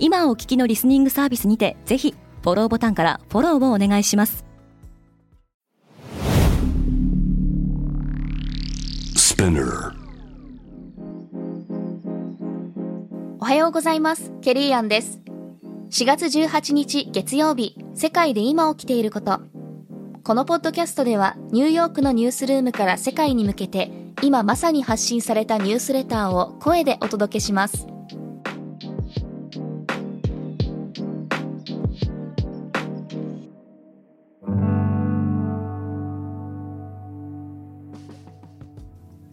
[0.00, 4.44] 今お聞きのリスニングサービスにてぜひフォローボタンからフォローをお願いします。
[13.40, 14.32] おはようございます。
[14.40, 15.20] ケリーアンです。
[15.90, 19.40] 4月18日月曜日世界で今起きていること。
[20.22, 23.90] このポッドキャストではニューヨークのニュースルームから世界に向けて
[24.22, 27.86] 今まさに発信されたニュースレターを声でお届けします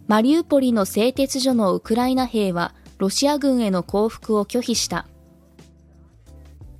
[0.08, 5.06] マリウポリの製鉄所のウクライナ兵はロシア軍への降伏を拒否した。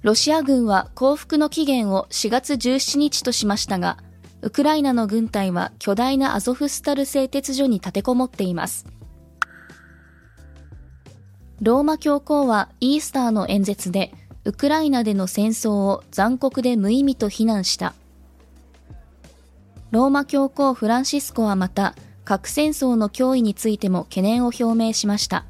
[0.02, 3.98] ロシア軍は降伏の期限を4月17日としましたが、
[4.42, 8.86] ウクライナの軍隊は巨大なアゾフスタル製鉄所に立てこもっています。
[11.61, 14.12] ローマ教皇はイースターの演説で、
[14.44, 17.94] ウクライナでの戦争を残酷で無意味と非難した。
[19.90, 21.96] ローマ教皇フランシスコはまた、
[22.27, 25.46] 核戦争の脅威についても懸念を表明しました。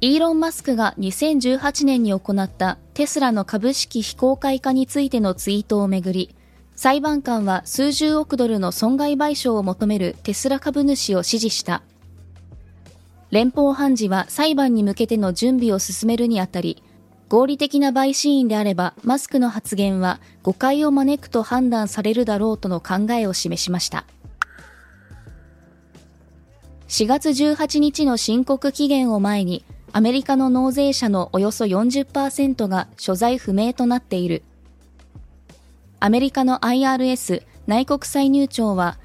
[0.00, 6.36] イーロン・マスクが2018年に行ったテスラの株式非公開化についてのツイートをめぐり、
[6.76, 11.82] 裁判官は数十億ドルの損害賠償を求めるテスラ株主を指示した。
[13.32, 16.80] 連邦判事は裁判に向けての準備を進めるにあたり、
[17.28, 24.04] 合理的な陪審員であれば、マスクの発言は誤解を招くと判断されるだろうとの考えを示しました。
[26.88, 34.42] 4月18日の申告期限を前に、アメリカの納税者のおよそ40%が所在不明となっている。
[35.98, 38.98] アメリカの IRS 内国歳入庁は、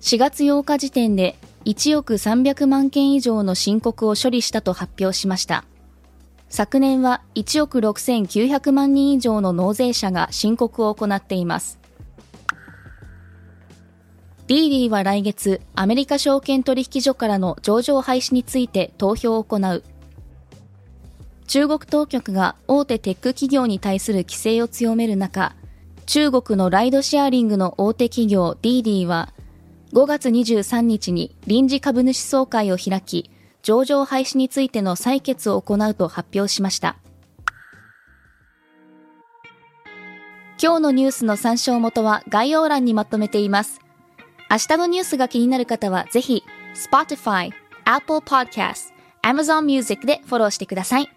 [0.00, 5.64] 4月8日時点で1億300万件以上の申告を処理したと発表しました。
[6.48, 11.78] 昨年は1億6900万人以上の納税者が申告を行っています。
[14.46, 19.82] ディーディは来月、アメリカ証券取引所からの上場廃止について投票を行う。
[21.46, 25.54] 中国当局が大手テック企業に対する規制を強める中、
[26.06, 29.32] 中国のライドシェアリングの大手企業ディーディは、
[29.94, 33.30] 5月23日に臨時株主総会を開き、
[33.64, 36.96] 上場廃止についての採決を行うと発表しました。
[40.62, 43.80] 今日のニュースの参照元は概要欄にまとめています。
[44.50, 47.52] 明日のニュースが気になる方はぜひ、Spotify、
[47.86, 48.92] Apple Podcast、
[49.22, 51.08] Amazon Music でフォローしてください。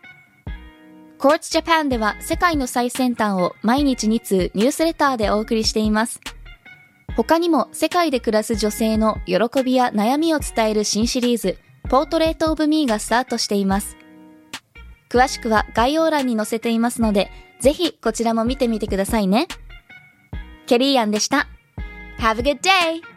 [1.19, 6.22] Quartz Japan では世界の最先端を毎日2通ニュースレターでお送りしています。
[7.18, 11.57] 他にも世界で暮らす女性の喜びや悩みを伝える新シリーズ、
[11.90, 13.96] ポートレートオブミーがスタートしています。
[15.09, 17.31] 詳しくは概要欄に載せていますので、
[17.62, 19.48] ぜひこちらも見てみてくださいね。
[20.66, 21.48] ケリーアンでした。
[22.20, 23.16] Have a good day!